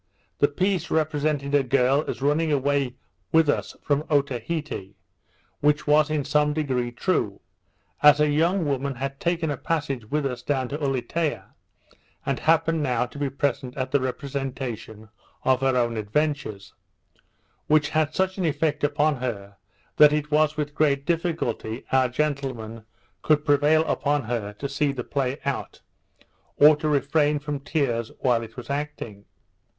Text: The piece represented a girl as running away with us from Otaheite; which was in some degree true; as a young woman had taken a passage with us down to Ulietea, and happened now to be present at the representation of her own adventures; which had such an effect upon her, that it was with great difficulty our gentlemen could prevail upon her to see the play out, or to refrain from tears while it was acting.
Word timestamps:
The 0.39 0.47
piece 0.47 0.89
represented 0.89 1.53
a 1.53 1.61
girl 1.61 2.03
as 2.07 2.23
running 2.23 2.51
away 2.51 2.95
with 3.31 3.47
us 3.47 3.75
from 3.83 4.03
Otaheite; 4.09 4.95
which 5.59 5.85
was 5.85 6.09
in 6.09 6.25
some 6.25 6.53
degree 6.53 6.91
true; 6.91 7.39
as 8.01 8.19
a 8.19 8.27
young 8.27 8.65
woman 8.65 8.95
had 8.95 9.19
taken 9.19 9.51
a 9.51 9.57
passage 9.57 10.05
with 10.09 10.25
us 10.25 10.41
down 10.41 10.69
to 10.69 10.77
Ulietea, 10.79 11.53
and 12.25 12.39
happened 12.39 12.81
now 12.81 13.05
to 13.05 13.19
be 13.19 13.29
present 13.29 13.77
at 13.77 13.91
the 13.91 13.99
representation 14.01 15.09
of 15.43 15.61
her 15.61 15.77
own 15.77 15.95
adventures; 15.97 16.73
which 17.67 17.89
had 17.89 18.15
such 18.15 18.39
an 18.39 18.45
effect 18.45 18.83
upon 18.83 19.17
her, 19.17 19.57
that 19.97 20.11
it 20.13 20.31
was 20.31 20.57
with 20.57 20.73
great 20.73 21.05
difficulty 21.05 21.85
our 21.91 22.09
gentlemen 22.09 22.85
could 23.21 23.45
prevail 23.45 23.85
upon 23.85 24.23
her 24.23 24.53
to 24.53 24.67
see 24.67 24.91
the 24.91 25.03
play 25.03 25.37
out, 25.45 25.81
or 26.57 26.75
to 26.77 26.89
refrain 26.89 27.37
from 27.37 27.59
tears 27.59 28.11
while 28.17 28.41
it 28.41 28.57
was 28.57 28.67
acting. 28.71 29.25